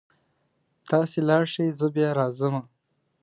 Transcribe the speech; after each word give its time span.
تاسې 0.89 1.19
لاړ 1.27 1.43
شئ 1.53 1.67
زه 1.79 1.87
بیا 1.95 2.09
راځمه 2.19 2.61